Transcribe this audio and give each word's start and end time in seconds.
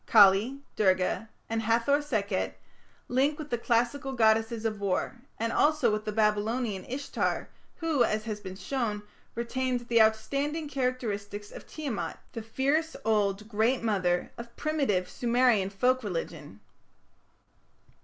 Kali, 0.07 0.63
Durga, 0.75 1.29
and 1.47 1.61
Hathor 1.61 2.01
Sekhet 2.01 2.59
link 3.07 3.37
with 3.37 3.51
the 3.51 3.57
classical 3.59 4.13
goddesses 4.13 4.65
of 4.65 4.79
war, 4.79 5.17
and 5.37 5.53
also 5.53 5.91
with 5.91 6.05
the 6.05 6.11
Babylonian 6.11 6.85
Ishtar, 6.85 7.49
who, 7.75 8.03
as 8.03 8.23
has 8.23 8.39
been 8.39 8.55
shown, 8.55 9.03
retained 9.35 9.81
the 9.81 10.01
outstanding 10.01 10.67
characteristics 10.67 11.51
of 11.51 11.67
Tiamat, 11.67 12.17
the 12.33 12.41
fierce 12.41 12.95
old 13.05 13.47
"Great 13.47 13.83
Mother" 13.83 14.31
of 14.39 14.55
primitive 14.57 15.07
Sumerian 15.07 15.69
folk 15.69 16.03
religion. 16.03 16.61